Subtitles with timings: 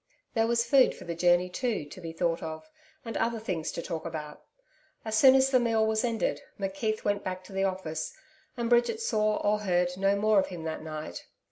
[0.33, 2.71] There was food for the journey too, to be thought of,
[3.05, 4.43] and other things to talk about.
[5.05, 8.11] As soon as the meal was ended, McKeith went back to the office,
[8.57, 11.27] and Bridget saw or heard no more of him that night.